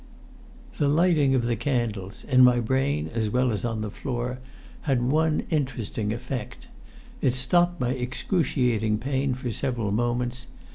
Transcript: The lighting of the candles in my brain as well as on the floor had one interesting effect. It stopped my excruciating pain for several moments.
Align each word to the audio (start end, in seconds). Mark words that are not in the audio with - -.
The 0.77 0.87
lighting 0.87 1.35
of 1.35 1.43
the 1.45 1.55
candles 1.55 2.23
in 2.27 2.43
my 2.43 2.59
brain 2.59 3.07
as 3.13 3.29
well 3.29 3.51
as 3.51 3.63
on 3.63 3.81
the 3.81 3.91
floor 3.91 4.39
had 4.89 5.03
one 5.03 5.43
interesting 5.51 6.11
effect. 6.11 6.67
It 7.21 7.35
stopped 7.35 7.79
my 7.79 7.89
excruciating 7.89 8.97
pain 8.97 9.35
for 9.35 9.51
several 9.51 9.91
moments. 9.91 10.47